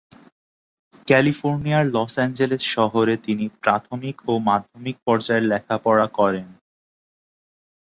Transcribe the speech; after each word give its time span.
ক্যালিফোর্নিয়ার 1.07 1.85
Los 1.95 2.13
Angeles 2.17 2.63
শহরে 2.75 3.15
তিনি 3.25 3.45
প্রাথমিক 3.61 4.17
ও 4.27 4.43
মাধ্যমিক 4.47 4.97
পর্যায়ের 5.05 5.45
লেখাপড়া 5.51 6.07
করেন। 6.17 6.47